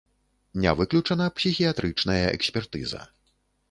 Не 0.63 0.71
выключана 0.79 1.29
псіхіятрычная 1.41 2.19
экспертыза. 2.35 3.09